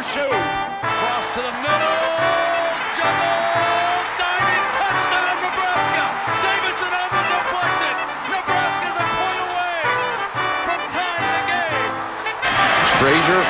their 0.00 0.08
shoe. 0.16 0.32
Cross 0.32 1.26
to 1.36 1.40
the 1.44 1.54
middle. 1.60 2.00
Juggle. 2.96 3.36
Diving 4.16 4.64
touchdown, 4.72 5.34
Nebraska. 5.44 6.04
Davison 6.40 6.92
on 6.96 7.10
the 7.12 7.24
deflection. 7.28 7.94
Nebraska's 8.32 8.96
a 8.96 9.06
point 9.20 9.40
away 9.44 9.80
from 10.64 10.80
tying 10.96 11.32
the 11.36 11.44
game. 11.52 11.92
Frazier 12.96 13.42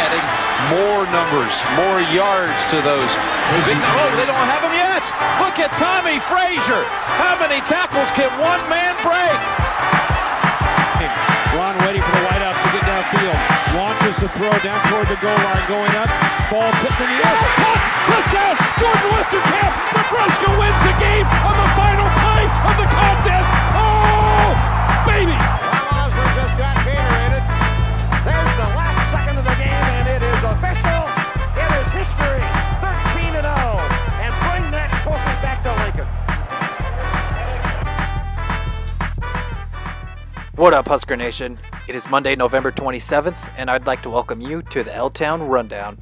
adding 0.00 0.26
more 0.72 1.04
numbers, 1.12 1.52
more 1.76 2.00
yards 2.16 2.56
to 2.72 2.80
those. 2.80 3.10
Big, 3.68 3.76
oh, 3.76 4.08
they 4.16 4.24
don't 4.24 4.48
have 4.48 4.64
him 4.64 4.72
yet. 4.72 5.04
Look 5.44 5.60
at 5.60 5.68
Tommy 5.76 6.16
Frazier. 6.32 6.80
How 7.20 7.36
many 7.36 7.60
tackles 7.68 8.08
can 8.16 8.32
one 8.40 8.62
man 8.72 8.96
break? 9.04 9.73
Throw 14.34 14.50
down 14.66 14.80
toward 14.90 15.06
the 15.06 15.18
goal 15.22 15.38
line, 15.46 15.64
going 15.70 15.94
up. 15.94 16.10
Ball 16.50 16.70
tipped 16.82 17.00
in 17.00 17.06
the 17.06 17.18
air. 17.22 17.38
Touchdown! 18.10 18.54
Jordan 18.82 19.06
Westerkamp! 19.14 19.72
Nebraska 19.94 20.50
wins 20.58 20.80
the 20.82 20.94
game 20.98 21.26
on 21.46 21.54
the 21.54 21.68
final 21.78 22.08
play 22.18 22.43
What 40.64 40.72
up, 40.72 40.88
Husker 40.88 41.14
Nation? 41.14 41.58
It 41.88 41.94
is 41.94 42.08
Monday, 42.08 42.34
November 42.34 42.72
27th, 42.72 43.36
and 43.58 43.70
I'd 43.70 43.86
like 43.86 44.00
to 44.00 44.08
welcome 44.08 44.40
you 44.40 44.62
to 44.62 44.82
the 44.82 44.94
L 44.94 45.10
Town 45.10 45.46
Rundown. 45.46 45.98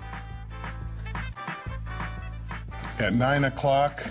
At 2.97 3.13
9 3.13 3.43
o'clock 3.43 4.05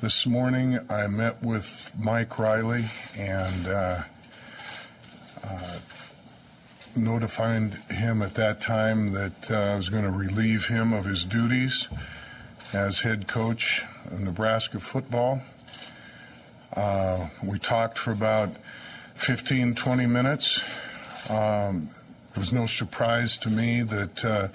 this 0.00 0.26
morning, 0.26 0.80
I 0.90 1.06
met 1.06 1.40
with 1.40 1.92
Mike 1.96 2.36
Riley 2.36 2.86
and 3.16 3.68
uh, 3.68 4.02
uh, 5.44 5.78
notified 6.96 7.74
him 7.88 8.22
at 8.22 8.34
that 8.34 8.60
time 8.60 9.12
that 9.12 9.52
uh, 9.52 9.54
I 9.54 9.76
was 9.76 9.88
going 9.88 10.02
to 10.02 10.10
relieve 10.10 10.66
him 10.66 10.92
of 10.92 11.04
his 11.04 11.24
duties 11.24 11.86
as 12.72 13.02
head 13.02 13.28
coach 13.28 13.84
of 14.06 14.18
Nebraska 14.18 14.80
football. 14.80 15.42
Uh, 16.74 17.28
we 17.40 17.60
talked 17.60 17.98
for 17.98 18.10
about 18.10 18.50
15, 19.16 19.74
20 19.74 20.06
minutes. 20.06 20.78
Um, 21.28 21.90
it 22.30 22.38
was 22.38 22.52
no 22.52 22.66
surprise 22.66 23.36
to 23.38 23.50
me 23.50 23.82
that 23.82 24.24
uh, 24.24 24.48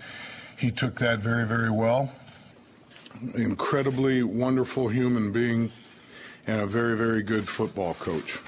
he 0.58 0.72
took 0.72 0.95
that 0.95 1.20
very, 1.20 1.45
very 1.45 1.70
well 1.70 2.12
incredibly 3.36 4.23
wonderful 4.23 4.88
human 4.88 5.32
being 5.32 5.72
and 6.48 6.62
a 6.62 6.66
very, 6.66 6.98
very 6.98 7.23
good 7.23 7.48
football 7.48 7.94
coach. 7.95 8.39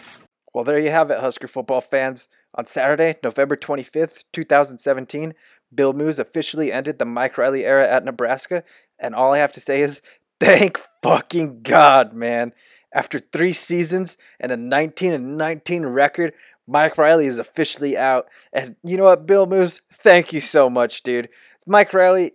Well, 0.54 0.64
there 0.64 0.80
you 0.80 0.92
have 0.92 1.12
it, 1.12 1.20
Husker 1.20 1.48
football 1.48 1.82
fans. 1.82 2.28
On 2.56 2.66
Saturday, 2.66 3.16
November 3.24 3.56
25th, 3.56 4.24
2017, 4.34 5.34
Bill 5.74 5.94
Moos 5.94 6.20
officially 6.20 6.72
ended 6.72 7.00
the 7.00 7.06
Mike 7.06 7.38
Riley 7.38 7.66
era 7.66 7.88
at 7.88 8.06
Nebraska, 8.06 8.64
and 9.00 9.16
all 9.16 9.34
I 9.34 9.40
have 9.40 9.54
to 9.54 9.60
say 9.60 9.82
is 9.82 10.02
thank 10.40 10.80
fucking 11.02 11.62
God, 11.64 12.14
man. 12.14 12.54
After 12.94 13.20
three 13.20 13.54
seasons 13.54 14.18
and 14.40 14.52
a 14.52 14.58
19 14.58 15.14
and 15.14 15.38
19 15.38 15.86
record, 15.88 16.34
Mike 16.68 16.98
Riley 16.98 17.26
is 17.26 17.40
officially 17.40 17.98
out. 17.98 18.28
And 18.54 18.76
you 18.84 18.98
know 18.98 19.06
what, 19.06 19.26
Bill 19.26 19.46
Moos? 19.46 19.82
Thank 19.92 20.32
you 20.32 20.42
so 20.42 20.70
much, 20.70 21.04
dude. 21.04 21.30
Mike 21.66 21.94
Riley, 21.94 22.34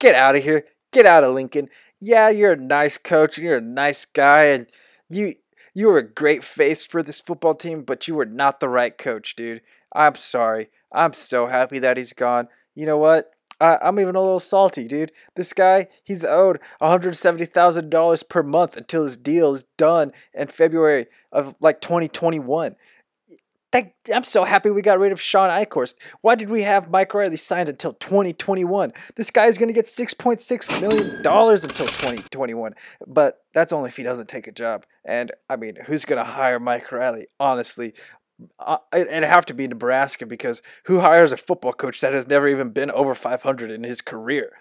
get 0.00 0.14
out 0.14 0.36
of 0.36 0.42
here. 0.42 0.64
Get 0.92 1.06
out 1.06 1.24
of 1.24 1.34
Lincoln. 1.34 1.68
Yeah, 2.00 2.28
you're 2.28 2.52
a 2.52 2.56
nice 2.56 2.98
coach 2.98 3.38
and 3.38 3.46
you're 3.46 3.58
a 3.58 3.62
nice 3.62 4.04
guy 4.04 4.44
and 4.46 4.66
you 5.08 5.34
you 5.76 5.88
were 5.88 5.98
a 5.98 6.08
great 6.08 6.44
face 6.44 6.86
for 6.86 7.02
this 7.02 7.20
football 7.20 7.54
team, 7.54 7.82
but 7.82 8.06
you 8.06 8.14
were 8.14 8.26
not 8.26 8.60
the 8.60 8.68
right 8.68 8.96
coach, 8.96 9.34
dude. 9.34 9.60
I'm 9.92 10.14
sorry. 10.14 10.68
I'm 10.92 11.12
so 11.12 11.46
happy 11.46 11.80
that 11.80 11.96
he's 11.96 12.12
gone. 12.12 12.46
You 12.76 12.86
know 12.86 12.98
what? 12.98 13.33
I, 13.64 13.78
I'm 13.80 13.98
even 13.98 14.14
a 14.14 14.20
little 14.20 14.40
salty, 14.40 14.86
dude. 14.86 15.12
This 15.36 15.52
guy, 15.52 15.88
he's 16.04 16.24
owed 16.24 16.60
$170,000 16.82 18.28
per 18.28 18.42
month 18.42 18.76
until 18.76 19.04
his 19.04 19.16
deal 19.16 19.54
is 19.54 19.64
done 19.78 20.12
in 20.34 20.48
February 20.48 21.06
of 21.32 21.54
like 21.60 21.80
2021. 21.80 22.76
Thank, 23.72 23.94
I'm 24.14 24.22
so 24.22 24.44
happy 24.44 24.70
we 24.70 24.82
got 24.82 25.00
rid 25.00 25.10
of 25.10 25.20
Shawn 25.20 25.50
Eichorst. 25.50 25.94
Why 26.20 26.36
did 26.36 26.48
we 26.48 26.62
have 26.62 26.90
Mike 26.90 27.12
Riley 27.12 27.36
signed 27.36 27.68
until 27.68 27.94
2021? 27.94 28.92
This 29.16 29.30
guy 29.32 29.46
is 29.46 29.58
going 29.58 29.68
to 29.68 29.72
get 29.72 29.86
$6.6 29.86 30.80
million 30.80 31.16
until 31.16 31.68
2021. 31.68 32.74
But 33.06 33.38
that's 33.52 33.72
only 33.72 33.88
if 33.88 33.96
he 33.96 34.04
doesn't 34.04 34.28
take 34.28 34.46
a 34.46 34.52
job. 34.52 34.84
And 35.04 35.32
I 35.48 35.56
mean, 35.56 35.76
who's 35.86 36.04
going 36.04 36.24
to 36.24 36.30
hire 36.30 36.60
Mike 36.60 36.92
Riley? 36.92 37.26
Honestly, 37.40 37.94
uh, 38.58 38.78
it- 38.92 39.08
it'd 39.08 39.24
have 39.24 39.46
to 39.46 39.54
be 39.54 39.66
Nebraska 39.68 40.26
because 40.26 40.62
who 40.84 41.00
hires 41.00 41.32
a 41.32 41.36
football 41.36 41.72
coach 41.72 42.00
that 42.00 42.12
has 42.14 42.26
never 42.26 42.48
even 42.48 42.70
been 42.70 42.90
over 42.90 43.14
500 43.14 43.70
in 43.70 43.84
his 43.84 44.00
career? 44.00 44.52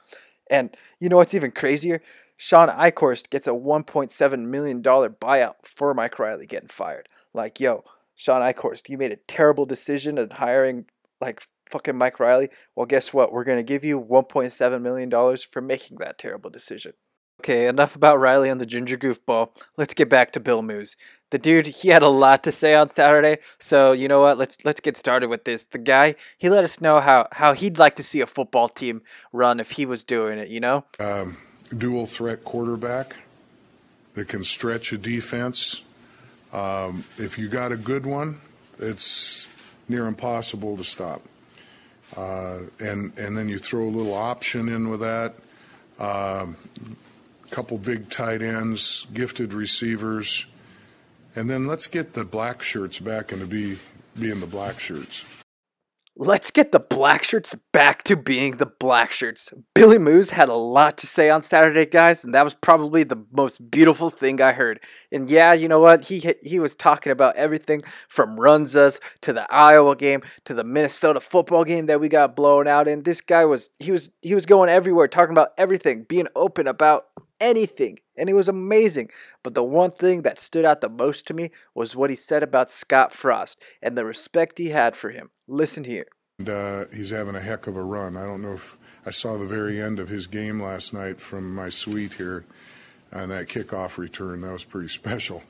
And 0.50 0.76
you 1.00 1.10
know 1.10 1.18
what's 1.18 1.34
even 1.34 1.52
crazier? 1.52 2.02
Shawn 2.36 2.70
Eichorst 2.70 3.30
gets 3.30 3.48
a 3.48 3.52
$1.7 3.52 4.40
million 4.48 4.82
buyout 4.82 5.54
for 5.64 5.94
Mike 5.94 6.20
Riley 6.20 6.46
getting 6.46 6.68
fired. 6.70 7.08
Like, 7.34 7.60
yo, 7.60 7.84
Shawn 8.16 8.42
Eichorst, 8.42 8.90
you 8.90 8.98
made 8.98 9.12
a 9.12 9.18
terrible 9.28 9.66
decision 9.66 10.18
in 10.18 10.30
hiring 10.30 10.86
like 11.22 11.44
fucking 11.70 11.96
Mike 11.98 12.20
Riley. 12.20 12.50
Well, 12.76 12.86
guess 12.86 13.14
what? 13.14 13.32
We're 13.32 13.44
going 13.46 13.60
to 13.60 13.64
give 13.64 13.84
you 13.86 14.00
$1.7 14.00 14.82
million 14.82 15.38
for 15.52 15.62
making 15.62 15.98
that 15.98 16.18
terrible 16.18 16.50
decision. 16.50 16.94
Okay, 17.42 17.68
enough 17.68 17.96
about 17.96 18.20
Riley 18.20 18.50
and 18.50 18.62
the 18.62 18.66
ginger 18.66 18.98
goofball. 18.98 19.50
Let's 19.78 19.94
get 19.94 20.10
back 20.10 20.32
to 20.34 20.40
Bill 20.40 20.62
Moos. 20.62 20.96
The 21.34 21.40
dude, 21.40 21.66
he 21.66 21.88
had 21.88 22.04
a 22.04 22.10
lot 22.10 22.44
to 22.44 22.52
say 22.52 22.76
on 22.76 22.90
Saturday, 22.90 23.40
so 23.58 23.92
you 23.92 24.08
know 24.08 24.22
what? 24.22 24.38
Let's 24.38 24.56
let's 24.64 24.80
get 24.80 24.96
started 24.96 25.30
with 25.30 25.46
this. 25.46 25.66
The 25.66 25.80
guy, 25.80 26.14
he 26.38 26.48
let 26.48 26.64
us 26.64 26.80
know 26.80 27.00
how 27.00 27.28
how 27.32 27.54
he'd 27.54 27.80
like 27.80 27.96
to 27.96 28.04
see 28.04 28.22
a 28.22 28.28
football 28.28 28.70
team 28.70 29.02
run 29.32 29.60
if 29.60 29.72
he 29.72 29.88
was 29.88 30.04
doing 30.04 30.38
it. 30.38 30.50
You 30.50 30.60
know? 30.60 30.86
Um, 31.00 31.38
dual 31.76 32.06
threat 32.06 32.44
quarterback 32.44 33.16
that 34.14 34.28
can 34.28 34.44
stretch 34.44 34.94
a 34.94 34.98
defense. 35.00 35.82
Um, 36.52 37.04
if 37.18 37.40
you 37.40 37.48
got 37.48 37.72
a 37.72 37.78
good 37.78 38.06
one, 38.06 38.40
it's 38.78 39.48
near 39.90 40.06
impossible 40.06 40.78
to 40.78 40.84
stop. 40.84 41.24
Uh, 42.16 42.60
and 42.80 43.18
and 43.18 43.36
then 43.36 43.50
you 43.50 43.58
throw 43.58 43.86
a 43.86 43.90
little 43.90 44.14
option 44.14 44.70
in 44.70 44.92
with 44.92 45.00
that. 45.00 45.34
Um, 45.98 46.58
couple 47.50 47.80
big 47.80 48.12
tight 48.12 48.44
ends, 48.44 49.08
gifted 49.16 49.52
receivers, 49.52 50.46
and 51.36 51.50
then 51.50 51.68
let's 51.68 51.88
get 51.88 52.14
the 52.14 52.26
black 52.26 52.62
shirts 52.62 53.00
back 53.00 53.32
into 53.32 53.46
be 53.46 53.80
being 54.20 54.40
the 54.40 54.48
black 54.48 54.80
shirts. 54.80 55.26
Let's 56.16 56.52
get 56.52 56.72
the 56.72 56.80
black 56.80 57.24
shirts 57.24 57.56
back 57.72 58.04
to 58.04 58.16
being 58.16 58.58
the 58.58 58.68
black 58.68 59.12
shirts. 59.12 59.52
Billy 59.74 59.98
Moos 59.98 60.30
had 60.30 60.48
a 60.48 60.54
lot 60.54 60.96
to 61.00 61.08
say 61.08 61.32
on 61.32 61.42
Saturday, 61.42 61.88
guys, 61.88 62.24
and 62.24 62.36
that 62.36 62.44
was 62.44 62.54
probably 62.54 63.02
the 63.02 63.26
most 63.32 63.72
beautiful 63.72 64.12
thing 64.12 64.40
I 64.40 64.52
heard. 64.52 64.80
And 65.12 65.28
yeah, 65.28 65.54
you 65.54 65.68
know 65.68 65.80
what? 65.80 66.04
He 66.04 66.36
he 66.44 66.60
was 66.60 66.76
talking 66.76 67.12
about 67.12 67.36
everything 67.36 67.82
from 68.10 68.38
Runzas 68.38 69.00
to 69.22 69.34
the 69.34 69.52
Iowa 69.52 69.96
game 69.96 70.22
to 70.46 70.54
the 70.54 70.64
Minnesota 70.64 71.20
football 71.20 71.64
game 71.64 71.88
that 71.88 72.00
we 72.00 72.10
got 72.10 72.36
blown 72.36 72.68
out 72.68 72.88
in. 72.88 73.02
This 73.02 73.22
guy 73.22 73.46
was 73.46 73.72
he 73.80 73.92
was 73.92 74.12
he 74.22 74.36
was 74.36 74.46
going 74.46 74.70
everywhere 74.70 75.08
talking 75.08 75.34
about 75.34 75.54
everything, 75.58 76.04
being 76.04 76.28
open 76.36 76.68
about 76.68 77.08
anything, 77.42 77.98
and 78.18 78.30
it 78.30 78.34
was 78.34 78.48
amazing. 78.48 79.10
But 79.44 79.54
the 79.54 79.64
one 79.64 79.92
thing 79.92 80.22
that 80.22 80.40
stood 80.40 80.66
out 80.66 80.82
the 80.82 80.90
most 80.90 81.28
to 81.28 81.34
me 81.34 81.52
was 81.74 81.96
what 81.96 82.10
he 82.10 82.16
said 82.16 82.44
about 82.44 82.72
Scott 82.72 83.14
Frost 83.14 83.62
and 83.82 83.98
the 83.98 84.06
respect 84.06 84.58
he 84.58 84.70
had 84.70 84.96
for 84.96 85.10
him. 85.10 85.30
Listen 85.48 85.84
here. 85.84 86.08
And 86.40 86.50
uh, 86.50 86.86
he's 86.94 87.12
having 87.12 87.36
a 87.36 87.42
heck 87.42 87.68
of 87.68 87.78
a 87.78 87.84
run. 87.84 88.18
I 88.18 88.26
don't 88.26 88.42
know 88.42 88.54
if 88.54 88.78
I 89.06 89.12
saw 89.12 89.38
the 89.38 89.46
very 89.46 89.82
end 89.82 90.00
of 90.00 90.10
his 90.10 90.28
game 90.28 90.62
last 90.62 90.94
night 90.94 91.20
from 91.20 91.54
my 91.54 91.70
suite 91.70 92.16
here 92.16 92.46
on 93.12 93.30
that 93.30 93.48
kickoff 93.48 93.98
return. 93.98 94.42
That 94.42 94.54
was 94.54 94.64
pretty 94.64 94.88
special. 94.90 95.44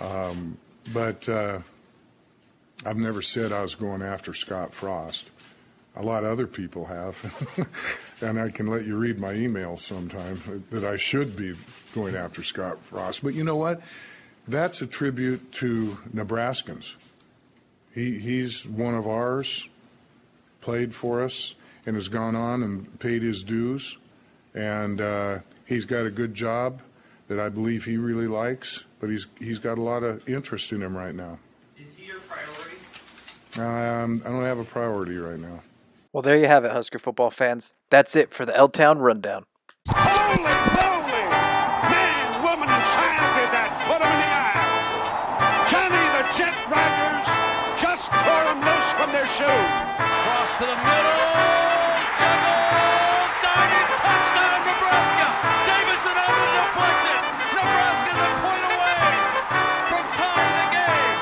Um, 0.00 0.58
but 0.92 1.28
uh, 1.28 1.60
I've 2.84 2.96
never 2.96 3.22
said 3.22 3.52
I 3.52 3.62
was 3.62 3.74
going 3.74 4.02
after 4.02 4.34
Scott 4.34 4.74
Frost. 4.74 5.30
A 5.96 6.02
lot 6.02 6.24
of 6.24 6.30
other 6.30 6.46
people 6.46 6.86
have. 6.86 7.66
and 8.20 8.40
I 8.40 8.50
can 8.50 8.66
let 8.66 8.84
you 8.84 8.96
read 8.96 9.20
my 9.20 9.32
emails 9.32 9.78
sometime 9.78 10.64
that 10.70 10.84
I 10.84 10.96
should 10.96 11.36
be 11.36 11.54
going 11.94 12.16
after 12.16 12.42
Scott 12.42 12.82
Frost. 12.82 13.22
But 13.22 13.34
you 13.34 13.44
know 13.44 13.56
what? 13.56 13.80
That's 14.48 14.82
a 14.82 14.86
tribute 14.86 15.52
to 15.52 15.98
Nebraskans. 16.12 16.94
He, 17.94 18.18
he's 18.18 18.66
one 18.66 18.94
of 18.94 19.06
ours, 19.06 19.68
played 20.60 20.94
for 20.94 21.22
us, 21.22 21.54
and 21.86 21.94
has 21.94 22.08
gone 22.08 22.34
on 22.34 22.62
and 22.62 22.98
paid 22.98 23.22
his 23.22 23.44
dues. 23.44 23.96
And 24.52 25.00
uh, 25.00 25.38
he's 25.64 25.84
got 25.84 26.06
a 26.06 26.10
good 26.10 26.34
job 26.34 26.82
that 27.28 27.38
I 27.38 27.48
believe 27.48 27.84
he 27.84 27.96
really 27.96 28.26
likes, 28.26 28.84
but 29.00 29.10
he's, 29.10 29.28
he's 29.38 29.58
got 29.58 29.78
a 29.78 29.82
lot 29.82 30.02
of 30.02 30.28
interest 30.28 30.72
in 30.72 30.82
him 30.82 30.96
right 30.96 31.14
now. 31.14 31.38
Is 31.78 31.94
he 31.94 32.06
your 32.06 32.18
priority? 32.20 32.76
Um, 33.58 34.22
I 34.24 34.30
don't 34.30 34.44
have 34.44 34.58
a 34.58 34.64
priority 34.64 35.16
right 35.16 35.38
now. 35.38 35.62
Well, 36.14 36.22
there 36.22 36.36
you 36.38 36.46
have 36.46 36.64
it, 36.64 36.70
Husker 36.70 37.00
football 37.00 37.32
fans. 37.32 37.72
That's 37.90 38.14
it 38.14 38.32
for 38.32 38.46
the 38.46 38.54
L 38.54 38.68
Town 38.68 39.00
Rundown. 39.00 39.46
Holy 39.90 40.46
moly! 40.46 41.26
Man, 41.90 42.38
woman, 42.38 42.70
and 42.70 42.84
child 42.94 43.34
did 43.34 43.50
that. 43.50 43.74
Put 43.90 43.98
'em 43.98 44.14
in 44.14 44.22
the 44.22 44.30
aisle. 44.30 45.66
Johnny 45.74 46.06
the 46.14 46.22
Jet 46.38 46.54
Rodgers 46.70 47.26
just 47.82 48.06
tore 48.14 48.46
'em 48.46 48.62
loose 48.62 48.90
from 48.94 49.10
their 49.10 49.26
shoes. 49.26 49.66
Cross 50.22 50.54
to 50.62 50.70
the 50.70 50.78
middle. 50.86 51.18
Juggle. 52.14 52.62
Touchdown, 53.98 54.60
Nebraska. 54.70 55.26
On 55.34 56.30
the 56.30 56.46
deflection. 56.62 57.26
A 57.26 58.30
point 58.38 58.62
away 58.70 59.02
from 59.90 60.04
tying 60.14 60.54
the 60.62 60.78
game. 60.78 61.18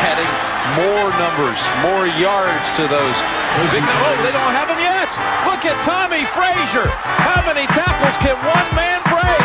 Adding 0.00 0.32
more 0.78 1.08
numbers, 1.18 1.60
more 1.82 2.06
yards 2.20 2.66
to 2.78 2.86
those. 2.86 3.16
Oh, 3.56 4.14
they 4.22 4.30
don't 4.30 4.54
have 4.54 4.70
him 4.70 4.78
yet. 4.78 5.10
Look 5.48 5.66
at 5.66 5.74
Tommy 5.82 6.22
Frazier. 6.36 6.86
How 7.26 7.42
many 7.46 7.66
tackles 7.74 8.16
can 8.22 8.36
one 8.46 8.68
man 8.78 9.02
break? 9.10 9.42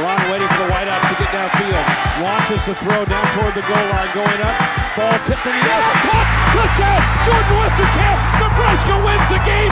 Ron 0.00 0.16
waiting 0.32 0.48
for 0.48 0.64
the 0.64 0.70
wideouts 0.72 1.06
to 1.12 1.16
get 1.20 1.28
downfield. 1.28 1.86
Launches 2.24 2.62
the 2.64 2.74
throw 2.80 3.04
down 3.04 3.26
toward 3.36 3.52
the 3.52 3.64
goal 3.68 3.86
line, 3.92 4.08
going 4.16 4.40
up. 4.40 4.56
Ball 4.96 5.16
tipped 5.28 5.44
in 5.44 5.52
the 5.52 5.64
air. 5.64 5.82
Caught! 6.08 6.28
Touchdown! 6.56 7.00
Jordan 7.28 7.56
Westerkamp! 7.60 8.18
Nebraska 8.40 8.96
wins 9.04 9.28
the 9.28 9.40
game 9.44 9.69